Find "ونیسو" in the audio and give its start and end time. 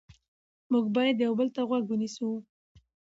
1.87-2.29